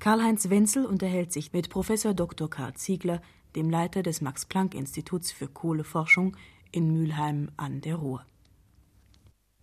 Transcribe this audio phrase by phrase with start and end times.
[0.00, 2.48] Karl-Heinz Wenzel unterhält sich mit Professor Dr.
[2.48, 3.20] Karl Ziegler,
[3.56, 6.36] dem Leiter des Max-Planck-Instituts für Kohleforschung
[6.70, 8.24] in Mülheim an der Ruhr.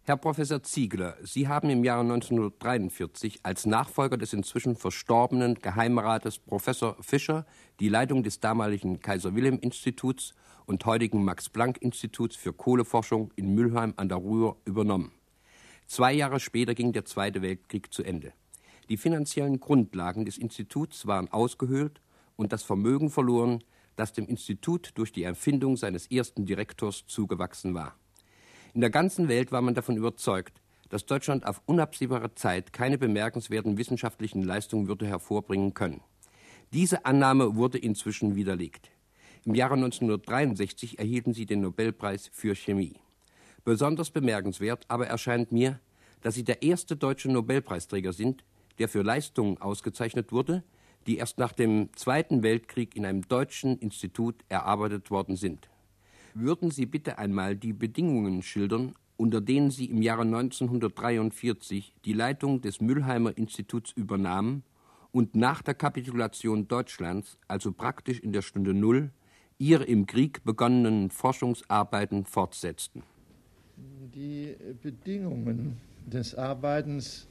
[0.03, 6.97] Herr Professor Ziegler, Sie haben im Jahre 1943 als Nachfolger des inzwischen verstorbenen Geheimrates Professor
[6.99, 7.45] Fischer
[7.79, 10.33] die Leitung des damaligen Kaiser-Wilhelm-Instituts
[10.65, 15.13] und heutigen Max-Planck-Instituts für Kohleforschung in Mülheim an der Ruhr übernommen.
[15.87, 18.33] Zwei Jahre später ging der Zweite Weltkrieg zu Ende.
[18.89, 22.01] Die finanziellen Grundlagen des Instituts waren ausgehöhlt
[22.35, 23.63] und das Vermögen verloren,
[23.95, 27.95] das dem Institut durch die Erfindung seines ersten Direktors zugewachsen war.
[28.73, 33.77] In der ganzen Welt war man davon überzeugt, dass Deutschland auf unabsehbare Zeit keine bemerkenswerten
[33.77, 36.01] wissenschaftlichen Leistungen würde hervorbringen können.
[36.73, 38.91] Diese Annahme wurde inzwischen widerlegt.
[39.45, 42.99] Im Jahre 1963 erhielten sie den Nobelpreis für Chemie.
[43.63, 45.79] Besonders bemerkenswert aber erscheint mir,
[46.21, 48.43] dass sie der erste deutsche Nobelpreisträger sind,
[48.79, 50.63] der für Leistungen ausgezeichnet wurde,
[51.07, 55.69] die erst nach dem Zweiten Weltkrieg in einem deutschen Institut erarbeitet worden sind.
[56.33, 62.61] Würden Sie bitte einmal die Bedingungen schildern, unter denen Sie im Jahre 1943 die Leitung
[62.61, 64.63] des Mülheimer Instituts übernahmen
[65.11, 69.11] und nach der Kapitulation Deutschlands, also praktisch in der Stunde Null,
[69.57, 73.03] Ihre im Krieg begonnenen Forschungsarbeiten fortsetzten?
[74.13, 77.29] Die Bedingungen des Arbeitens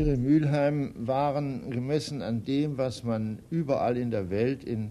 [0.00, 4.90] in Mülheim waren gemessen an dem, was man überall in der Welt in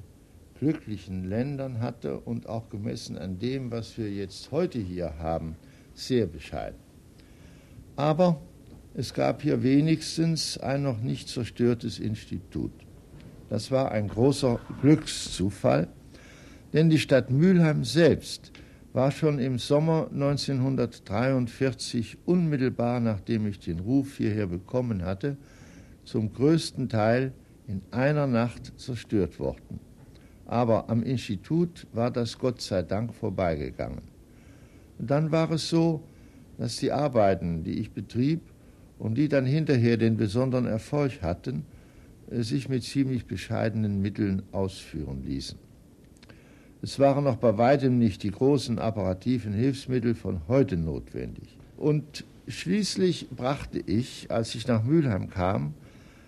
[0.60, 5.58] glücklichen Ländern hatte und auch gemessen an dem, was wir jetzt heute hier haben,
[5.94, 6.80] sehr bescheiden.
[7.98, 8.42] Aber
[8.94, 12.72] es gab hier wenigstens ein noch nicht zerstörtes Institut.
[13.50, 15.90] Das war ein großer Glückszufall,
[16.72, 18.54] denn die Stadt Mülheim selbst
[18.94, 25.36] war schon im Sommer 1943, unmittelbar nachdem ich den Ruf hierher bekommen hatte,
[26.06, 27.34] zum größten Teil
[27.68, 29.80] in einer Nacht zerstört worden.
[30.46, 34.02] Aber am Institut war das Gott sei Dank vorbeigegangen.
[35.00, 36.04] Und dann war es so,
[36.60, 38.42] dass die Arbeiten, die ich betrieb
[39.00, 41.66] und die dann hinterher den besonderen Erfolg hatten,
[42.30, 45.58] äh, sich mit ziemlich bescheidenen Mitteln ausführen ließen.
[46.84, 51.58] Es waren noch bei weitem nicht die großen apparativen Hilfsmittel von heute notwendig.
[51.78, 55.76] Und schließlich brachte ich, als ich nach Mülheim kam,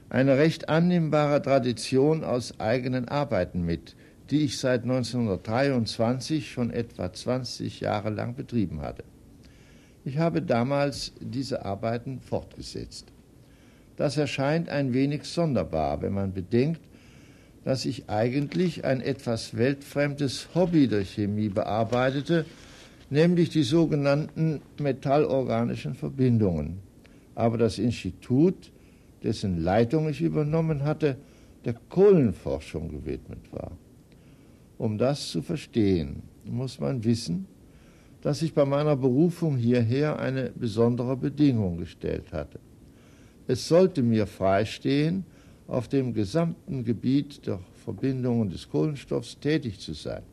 [0.08, 3.98] eine recht annehmbare Tradition aus eigenen Arbeiten mit,
[4.30, 9.04] die ich seit 1923 schon etwa 20 Jahre lang betrieben hatte.
[10.06, 13.12] Ich habe damals diese Arbeiten fortgesetzt.
[13.98, 16.80] Das erscheint ein wenig sonderbar, wenn man bedenkt,
[17.66, 22.46] dass ich eigentlich ein etwas weltfremdes Hobby der Chemie bearbeitete,
[23.10, 26.78] nämlich die sogenannten metallorganischen Verbindungen.
[27.34, 28.72] Aber das Institut,
[29.24, 31.18] dessen Leitung ich übernommen hatte,
[31.66, 33.72] der Kohlenforschung gewidmet war.
[34.78, 37.48] Um das zu verstehen, muss man wissen,
[38.22, 42.60] dass ich bei meiner Berufung hierher eine besondere Bedingung gestellt hatte.
[43.48, 45.26] Es sollte mir freistehen,
[45.68, 50.24] auf dem gesamten Gebiet der Verbindungen des Kohlenstoffs tätig zu sein,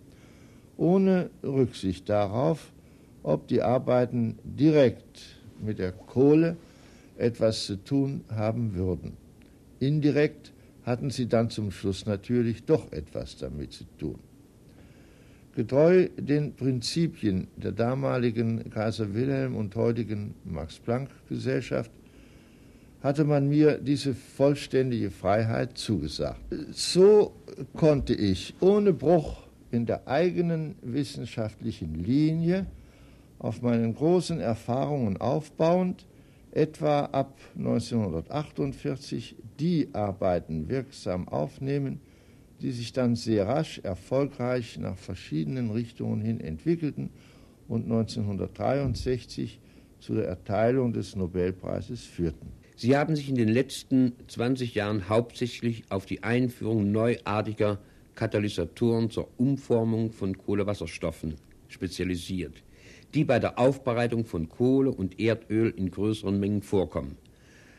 [0.77, 2.73] ohne Rücksicht darauf,
[3.23, 5.21] ob die Arbeiten direkt
[5.61, 6.57] mit der Kohle
[7.17, 9.17] etwas zu tun haben würden.
[9.79, 10.53] Indirekt
[10.85, 14.19] hatten sie dann zum Schluss natürlich doch etwas damit zu tun.
[15.55, 21.91] Getreu den Prinzipien der damaligen Kaiser Wilhelm und heutigen Max Planck Gesellschaft
[23.03, 26.41] hatte man mir diese vollständige Freiheit zugesagt.
[26.71, 27.35] So
[27.75, 32.67] konnte ich ohne Bruch in der eigenen wissenschaftlichen Linie
[33.39, 36.07] auf meinen großen Erfahrungen aufbauend
[36.53, 42.01] etwa ab 1948 die Arbeiten wirksam aufnehmen,
[42.61, 47.11] die sich dann sehr rasch erfolgreich nach verschiedenen Richtungen hin entwickelten
[47.67, 49.59] und 1963
[49.99, 52.62] zu der Erteilung des Nobelpreises führten.
[52.77, 57.79] Sie haben sich in den letzten 20 Jahren hauptsächlich auf die Einführung neuartiger
[58.15, 61.37] Katalysatoren zur Umformung von Kohlewasserstoffen
[61.69, 62.63] spezialisiert,
[63.15, 67.17] die bei der Aufbereitung von Kohle und Erdöl in größeren Mengen vorkommen.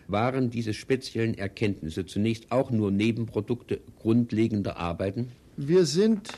[0.07, 5.29] Waren diese speziellen Erkenntnisse zunächst auch nur Nebenprodukte grundlegender Arbeiten?
[5.55, 6.29] Wir sind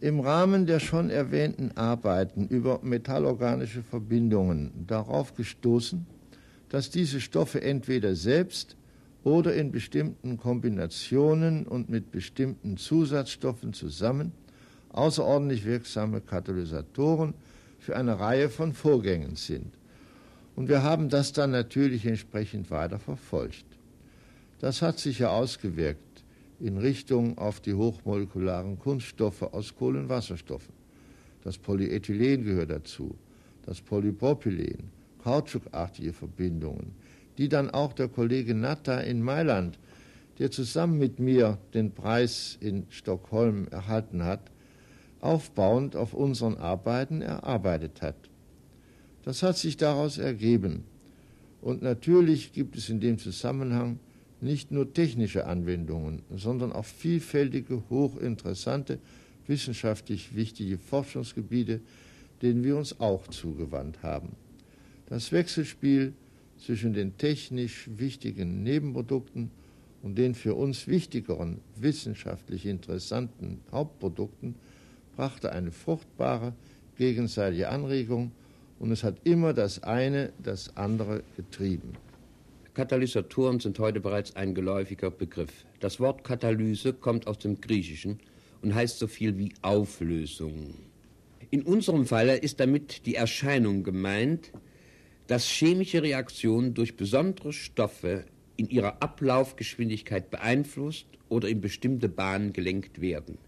[0.00, 6.06] im Rahmen der schon erwähnten Arbeiten über metallorganische Verbindungen darauf gestoßen,
[6.68, 8.76] dass diese Stoffe entweder selbst
[9.22, 14.32] oder in bestimmten Kombinationen und mit bestimmten Zusatzstoffen zusammen
[14.94, 17.34] außerordentlich wirksame Katalysatoren
[17.78, 19.74] für eine Reihe von Vorgängen sind.
[20.56, 23.64] Und wir haben das dann natürlich entsprechend weiter verfolgt.
[24.60, 26.24] Das hat sich ja ausgewirkt
[26.60, 30.72] in Richtung auf die hochmolekularen Kunststoffe aus Kohlenwasserstoffen.
[31.42, 33.16] Das Polyethylen gehört dazu,
[33.66, 34.90] das Polypropylen,
[35.24, 36.92] kautschukartige Verbindungen,
[37.38, 39.78] die dann auch der Kollege Natta in Mailand,
[40.38, 44.50] der zusammen mit mir den Preis in Stockholm erhalten hat,
[45.20, 48.16] aufbauend auf unseren Arbeiten erarbeitet hat.
[49.22, 50.84] Das hat sich daraus ergeben.
[51.62, 53.98] Und natürlich gibt es in dem Zusammenhang
[54.42, 58.98] nicht nur technische Anwendungen, sondern auch vielfältige, hochinteressante,
[59.46, 61.80] wissenschaftlich wichtige Forschungsgebiete,
[62.42, 64.43] denen wir uns auch zugewandt haben.
[65.06, 66.14] Das Wechselspiel
[66.58, 69.50] zwischen den technisch wichtigen Nebenprodukten
[70.02, 74.54] und den für uns wichtigeren, wissenschaftlich interessanten Hauptprodukten
[75.16, 76.54] brachte eine fruchtbare
[76.96, 78.32] gegenseitige Anregung
[78.78, 81.92] und es hat immer das eine das andere getrieben.
[82.74, 85.64] Katalysatoren sind heute bereits ein geläufiger Begriff.
[85.80, 88.18] Das Wort Katalyse kommt aus dem Griechischen
[88.62, 90.74] und heißt so viel wie Auflösung.
[91.50, 94.50] In unserem Falle ist damit die Erscheinung gemeint,
[95.26, 98.24] dass chemische Reaktionen durch besondere Stoffe
[98.56, 103.38] in ihrer Ablaufgeschwindigkeit beeinflusst oder in bestimmte Bahnen gelenkt werden.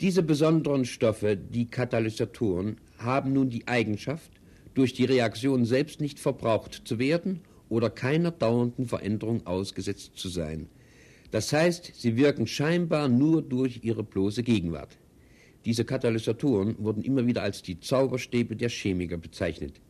[0.00, 4.30] Diese besonderen Stoffe, die Katalysatoren, haben nun die Eigenschaft,
[4.74, 10.68] durch die Reaktion selbst nicht verbraucht zu werden oder keiner dauernden Veränderung ausgesetzt zu sein.
[11.30, 14.98] Das heißt, sie wirken scheinbar nur durch ihre bloße Gegenwart.
[15.64, 19.80] Diese Katalysatoren wurden immer wieder als die Zauberstäbe der Chemiker bezeichnet.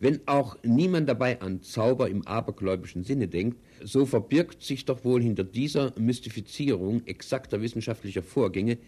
[0.00, 5.22] Wenn auch niemand dabei an Zauber im abergläubischen Sinne denkt, so verbirgt sich doch wohl
[5.22, 8.78] hinter dieser Mystifizierung exakter wissenschaftlicher Vorgänge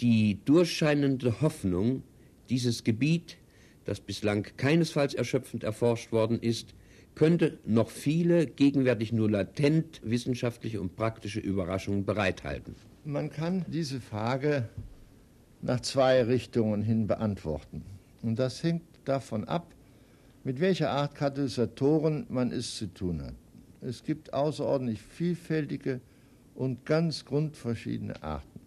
[0.00, 2.02] die durchscheinende Hoffnung,
[2.50, 3.38] dieses Gebiet,
[3.84, 6.74] das bislang keinesfalls erschöpfend erforscht worden ist,
[7.14, 12.74] könnte noch viele gegenwärtig nur latent wissenschaftliche und praktische Überraschungen bereithalten.
[13.04, 14.68] Man kann diese Frage
[15.60, 17.82] nach zwei Richtungen hin beantworten.
[18.22, 19.74] Und das hängt davon ab,
[20.44, 23.34] mit welcher Art Katalysatoren man es zu tun hat.
[23.80, 26.00] Es gibt außerordentlich vielfältige
[26.54, 28.60] und ganz grundverschiedene Arten.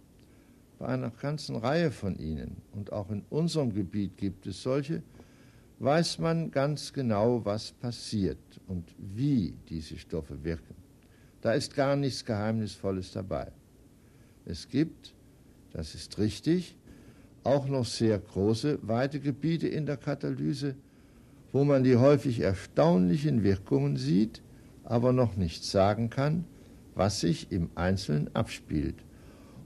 [0.80, 5.04] Bei einer ganzen Reihe von ihnen, und auch in unserem Gebiet gibt es solche,
[5.80, 8.38] weiß man ganz genau, was passiert
[8.68, 10.76] und wie diese Stoffe wirken.
[11.42, 13.52] Da ist gar nichts Geheimnisvolles dabei.
[14.46, 15.14] Es gibt,
[15.72, 16.76] das ist richtig,
[17.44, 20.76] auch noch sehr große, weite Gebiete in der Katalyse,
[21.56, 24.42] wo man die häufig erstaunlichen Wirkungen sieht,
[24.84, 26.44] aber noch nicht sagen kann,
[26.96, 28.96] was sich im Einzelnen abspielt.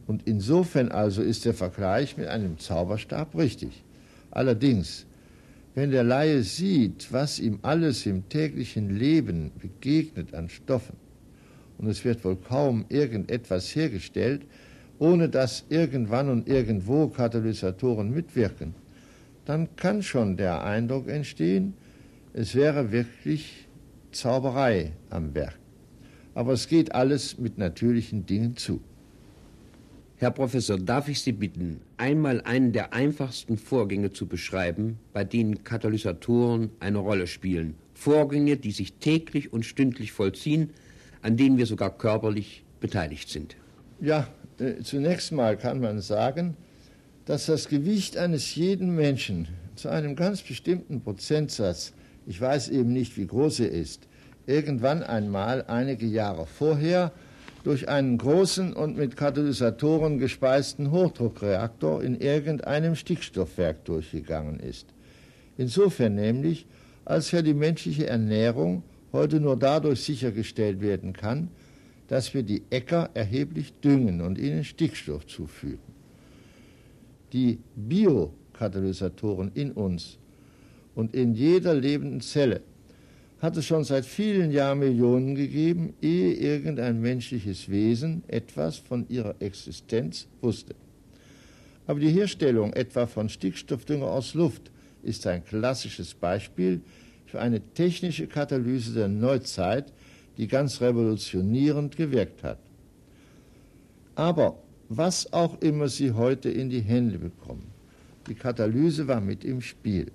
[0.05, 3.83] Und insofern also ist der Vergleich mit einem Zauberstab richtig.
[4.29, 5.07] Allerdings,
[5.73, 10.95] wenn der Laie sieht, was ihm alles im täglichen Leben begegnet an Stoffen,
[11.79, 14.43] und es wird wohl kaum irgendetwas hergestellt,
[14.99, 18.75] ohne dass irgendwann und irgendwo Katalysatoren mitwirken,
[19.49, 21.73] dann kann schon der Eindruck entstehen,
[22.33, 23.67] es wäre wirklich
[24.11, 25.57] Zauberei am Werk.
[26.35, 28.79] Aber es geht alles mit natürlichen Dingen zu.
[30.17, 35.63] Herr Professor, darf ich Sie bitten, einmal einen der einfachsten Vorgänge zu beschreiben, bei denen
[35.63, 37.73] Katalysatoren eine Rolle spielen.
[37.95, 40.69] Vorgänge, die sich täglich und stündlich vollziehen,
[41.23, 43.55] an denen wir sogar körperlich beteiligt sind.
[43.99, 44.27] Ja,
[44.59, 46.55] äh, zunächst mal kann man sagen,
[47.29, 51.93] dass das Gewicht eines jeden Menschen zu einem ganz bestimmten Prozentsatz,
[52.25, 54.07] ich weiß eben nicht, wie groß er ist,
[54.47, 57.11] irgendwann einmal einige Jahre vorher
[57.63, 64.87] durch einen großen und mit Katalysatoren gespeisten Hochdruckreaktor in irgendeinem Stickstoffwerk durchgegangen ist.
[65.55, 66.65] Insofern nämlich,
[67.05, 68.81] als ja die menschliche Ernährung
[69.13, 71.49] heute nur dadurch sichergestellt werden kann,
[72.07, 75.98] dass wir die Äcker erheblich düngen und ihnen Stickstoff zufügen.
[77.33, 80.17] Die Biokatalysatoren in uns
[80.95, 82.61] und in jeder lebenden Zelle
[83.41, 90.27] hat es schon seit vielen Jahrmillionen gegeben, ehe irgendein menschliches Wesen etwas von ihrer Existenz
[90.41, 90.75] wusste.
[91.87, 94.71] Aber die Herstellung etwa von Stickstoffdünger aus Luft
[95.03, 96.81] ist ein klassisches Beispiel
[97.25, 99.93] für eine technische Katalyse der Neuzeit,
[100.37, 102.59] die ganz revolutionierend gewirkt hat.
[104.15, 104.57] Aber
[104.89, 107.67] was auch immer Sie heute in die Hände bekommen,
[108.27, 110.11] die Katalyse war mit im Spiel.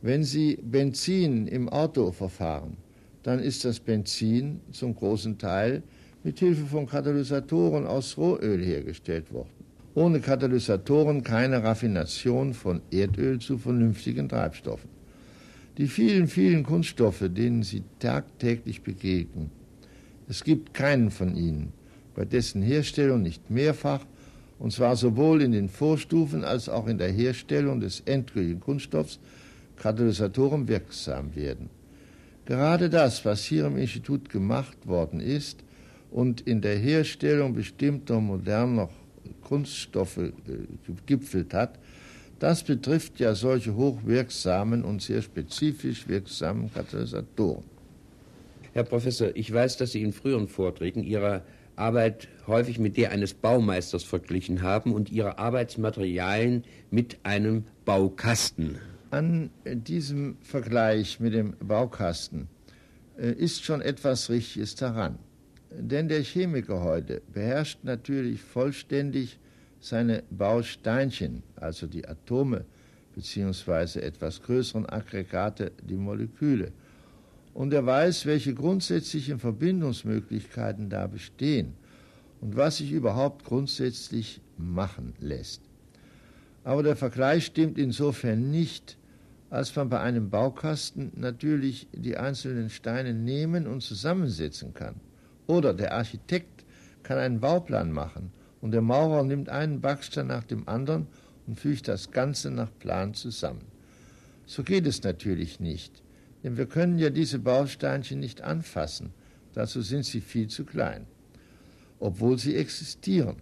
[0.00, 2.78] Wenn Sie Benzin im Auto verfahren,
[3.22, 5.82] dann ist das Benzin zum großen Teil
[6.24, 9.50] mit Hilfe von Katalysatoren aus Rohöl hergestellt worden.
[9.94, 14.88] Ohne Katalysatoren keine Raffination von Erdöl zu vernünftigen Treibstoffen.
[15.76, 19.50] Die vielen, vielen Kunststoffe, denen Sie tagtäglich begegnen,
[20.28, 21.72] Es gibt keinen von ihnen,
[22.14, 24.04] bei dessen Herstellung nicht mehrfach,
[24.58, 29.18] und zwar sowohl in den Vorstufen als auch in der Herstellung des endgültigen Kunststoffs,
[29.76, 31.68] Katalysatoren wirksam werden.
[32.44, 35.64] Gerade das, was hier im Institut gemacht worden ist
[36.10, 38.88] und in der Herstellung bestimmter moderner
[39.42, 40.32] Kunststoffe äh,
[40.86, 41.78] gegipfelt hat,
[42.38, 47.64] das betrifft ja solche hochwirksamen und sehr spezifisch wirksamen Katalysatoren.
[48.72, 51.42] Herr Professor, ich weiß, dass Sie in früheren Vorträgen Ihre
[51.76, 58.78] Arbeit häufig mit der eines Baumeisters verglichen haben und Ihre Arbeitsmaterialien mit einem Baukasten.
[59.10, 62.48] An diesem Vergleich mit dem Baukasten
[63.18, 65.18] äh, ist schon etwas Richtiges daran.
[65.70, 69.38] Denn der Chemiker heute beherrscht natürlich vollständig
[69.80, 72.64] seine Bausteinchen, also die Atome
[73.14, 76.72] beziehungsweise etwas größeren Aggregate, die Moleküle.
[77.54, 81.74] Und er weiß, welche grundsätzlichen Verbindungsmöglichkeiten da bestehen
[82.40, 85.62] und was sich überhaupt grundsätzlich machen lässt.
[86.64, 88.96] Aber der Vergleich stimmt insofern nicht,
[89.50, 94.94] als man bei einem Baukasten natürlich die einzelnen Steine nehmen und zusammensetzen kann.
[95.46, 96.64] Oder der Architekt
[97.02, 101.06] kann einen Bauplan machen und der Maurer nimmt einen Backstein nach dem anderen
[101.46, 103.66] und fügt das Ganze nach Plan zusammen.
[104.46, 106.02] So geht es natürlich nicht,
[106.42, 109.10] denn wir können ja diese Bausteinchen nicht anfassen,
[109.54, 111.06] dazu sind sie viel zu klein.
[112.00, 113.36] Obwohl sie existieren,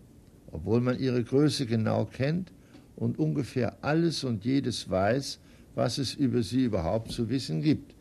[0.53, 2.53] obwohl man ihre Größe genau kennt
[2.97, 5.39] und ungefähr alles und jedes weiß,
[5.75, 7.95] was es über sie überhaupt zu wissen gibt.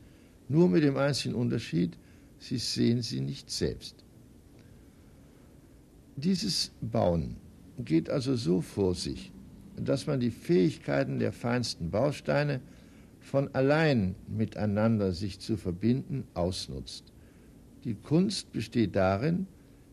[0.50, 1.98] Nur mit dem einzigen Unterschied,
[2.40, 4.04] sie sehen sie nicht selbst.
[6.16, 7.38] Dieses Bauen
[7.78, 9.32] geht also so vor sich,
[9.78, 12.60] dass man die Fähigkeiten der feinsten Bausteine
[13.20, 17.06] von allein miteinander sich zu verbinden ausnutzt.
[17.84, 19.48] Die Kunst besteht darin,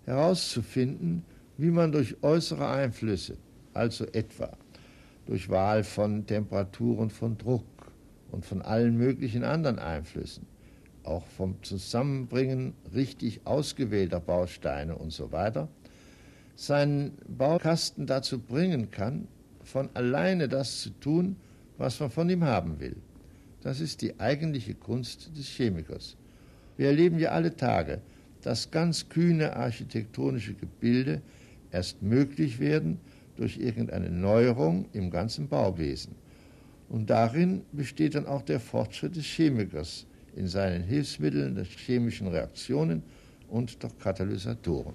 [0.04, 1.24] herauszufinden,
[1.58, 3.36] wie man durch äußere Einflüsse,
[3.74, 4.56] also etwa
[5.26, 7.64] durch Wahl von Temperaturen von Druck
[8.30, 10.46] und von allen möglichen anderen Einflüssen,
[11.02, 15.68] auch vom Zusammenbringen richtig ausgewählter Bausteine und so weiter,
[16.54, 19.28] seinen Baukasten dazu bringen kann,
[19.62, 21.36] von alleine das zu tun,
[21.76, 22.96] was man von ihm haben will.
[23.66, 26.16] Das ist die eigentliche Kunst des Chemikers.
[26.76, 28.00] Wir erleben ja alle Tage,
[28.42, 31.20] dass ganz kühne architektonische Gebilde
[31.72, 33.00] erst möglich werden
[33.34, 36.14] durch irgendeine Neuerung im ganzen Bauwesen.
[36.88, 40.06] Und darin besteht dann auch der Fortschritt des Chemikers
[40.36, 43.02] in seinen Hilfsmitteln der chemischen Reaktionen
[43.48, 44.94] und der Katalysatoren.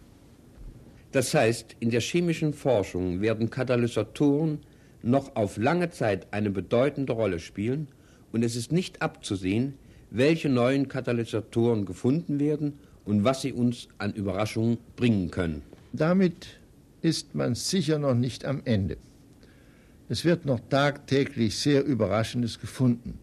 [1.11, 4.59] Das heißt, in der chemischen Forschung werden Katalysatoren
[5.03, 7.89] noch auf lange Zeit eine bedeutende Rolle spielen
[8.31, 9.73] und es ist nicht abzusehen,
[10.09, 12.73] welche neuen Katalysatoren gefunden werden
[13.05, 15.61] und was sie uns an Überraschungen bringen können.
[15.93, 16.47] Damit
[17.01, 18.97] ist man sicher noch nicht am Ende.
[20.09, 23.17] Es wird noch tagtäglich sehr Überraschendes gefunden.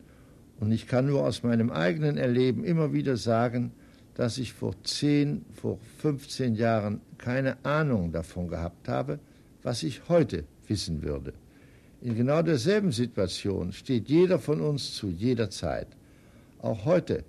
[0.59, 3.73] Und ich kann nur aus meinem eigenen Erleben immer wieder sagen,
[4.15, 9.21] dass ich vor 10, vor 15 Jahren keine Ahnung davon gehabt habe,
[9.63, 11.35] was ich heute wissen würde.
[12.01, 15.89] In genau derselben Situation steht jeder von uns zu jeder Zeit.
[16.61, 17.25] Auch heute,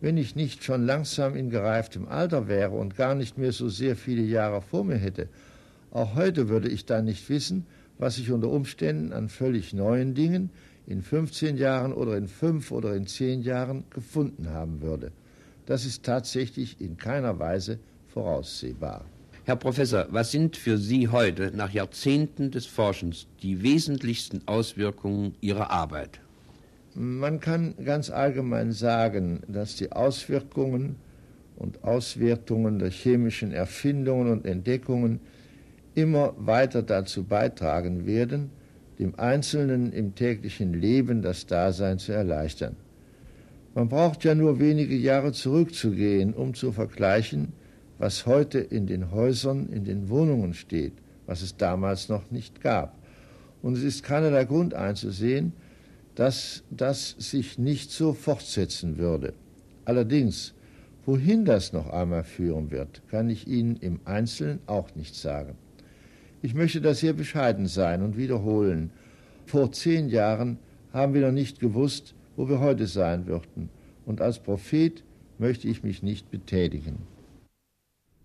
[0.00, 3.94] wenn ich nicht schon langsam in gereiftem Alter wäre und gar nicht mehr so sehr
[3.94, 5.28] viele Jahre vor mir hätte,
[5.92, 7.66] auch heute würde ich dann nicht wissen,
[7.98, 10.50] was ich unter Umständen an völlig neuen Dingen
[10.86, 15.12] in 15 Jahren oder in fünf oder in zehn Jahren gefunden haben würde.
[15.66, 19.04] Das ist tatsächlich in keiner Weise voraussehbar.
[19.44, 25.70] Herr Professor, was sind für Sie heute, nach Jahrzehnten des Forschens, die wesentlichsten Auswirkungen Ihrer
[25.70, 26.20] Arbeit?
[26.94, 30.96] Man kann ganz allgemein sagen, dass die Auswirkungen
[31.56, 35.20] und Auswertungen der chemischen Erfindungen und Entdeckungen
[35.94, 38.50] immer weiter dazu beitragen werden,
[38.98, 42.76] dem Einzelnen im täglichen Leben das Dasein zu erleichtern.
[43.74, 47.54] Man braucht ja nur wenige Jahre zurückzugehen, um zu vergleichen,
[48.00, 50.94] was heute in den Häusern, in den Wohnungen steht,
[51.26, 52.98] was es damals noch nicht gab.
[53.60, 55.52] Und es ist keinerlei Grund einzusehen,
[56.14, 59.34] dass das sich nicht so fortsetzen würde.
[59.84, 60.54] Allerdings,
[61.04, 65.56] wohin das noch einmal führen wird, kann ich Ihnen im Einzelnen auch nicht sagen.
[66.40, 68.92] Ich möchte das sehr bescheiden sein und wiederholen.
[69.44, 70.58] Vor zehn Jahren
[70.94, 73.68] haben wir noch nicht gewusst, wo wir heute sein würden.
[74.06, 75.04] Und als Prophet
[75.38, 77.09] möchte ich mich nicht betätigen.